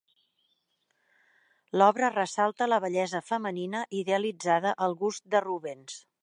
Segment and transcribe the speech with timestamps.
[1.79, 6.01] L'obra ressalta la bellesa femenina, idealitzada al gust de Rubens.